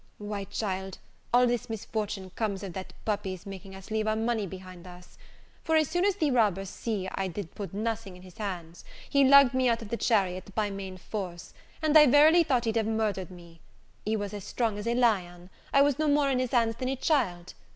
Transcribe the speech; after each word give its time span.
"Why, 0.17 0.45
child, 0.45 0.97
all 1.31 1.45
this 1.45 1.69
misfortune 1.69 2.31
comes 2.31 2.63
of 2.63 2.73
that 2.73 2.91
puppy's 3.05 3.45
making 3.45 3.75
us 3.75 3.91
leave 3.91 4.07
our 4.07 4.15
money 4.15 4.47
behind 4.47 4.87
us; 4.87 5.15
for, 5.63 5.75
as 5.75 5.89
soon 5.89 6.05
as 6.05 6.15
the 6.15 6.31
robber 6.31 6.65
see 6.65 7.07
I 7.13 7.27
did 7.27 7.53
put 7.53 7.71
nothing 7.71 8.15
in 8.17 8.23
his 8.23 8.39
hands, 8.39 8.83
he 9.07 9.23
lugged 9.23 9.53
me 9.53 9.69
out 9.69 9.83
of 9.83 9.89
the 9.89 9.97
chariot 9.97 10.55
by 10.55 10.71
main 10.71 10.97
force, 10.97 11.53
and 11.83 11.95
I 11.95 12.07
verily 12.07 12.43
thought 12.43 12.65
he'd 12.65 12.77
have 12.77 12.87
murdered 12.87 13.29
me. 13.29 13.59
He 14.03 14.15
was 14.15 14.33
as 14.33 14.43
strong 14.43 14.79
as 14.79 14.87
a 14.87 14.95
lion; 14.95 15.51
I 15.71 15.83
was 15.83 15.99
no 15.99 16.07
more 16.07 16.31
in 16.31 16.39
his 16.39 16.49
hands 16.49 16.77
than 16.77 16.89
a 16.89 16.95
child. 16.95 17.53